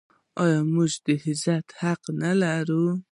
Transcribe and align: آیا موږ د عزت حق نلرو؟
آیا 0.43 0.61
موږ 0.73 0.91
د 1.05 1.07
عزت 1.25 1.67
حق 1.79 2.01
نلرو؟ 2.19 2.85